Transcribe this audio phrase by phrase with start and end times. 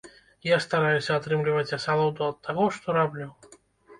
[0.45, 3.29] Я стараюся атрымліваць асалоду ад таго, што раблю.